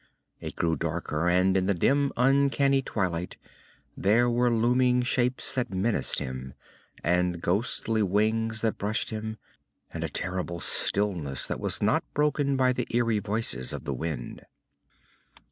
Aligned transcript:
It 0.39 0.55
grew 0.55 0.75
darker, 0.75 1.29
and 1.29 1.55
in 1.55 1.67
the 1.67 1.75
dim 1.75 2.11
uncanny 2.17 2.81
twilight 2.81 3.37
there 3.95 4.27
were 4.31 4.49
looming 4.51 5.03
shapes 5.03 5.53
that 5.53 5.69
menaced 5.69 6.17
him, 6.17 6.55
and 7.03 7.39
ghostly 7.39 8.01
wings 8.01 8.61
that 8.61 8.79
brushed 8.79 9.11
him, 9.11 9.37
and 9.93 10.03
a 10.03 10.09
terrible 10.09 10.59
stillness 10.59 11.45
that 11.45 11.59
was 11.59 11.83
not 11.83 12.03
broken 12.15 12.57
by 12.57 12.73
the 12.73 12.87
eerie 12.89 13.19
voices 13.19 13.73
of 13.73 13.83
the 13.83 13.93
wind. 13.93 14.43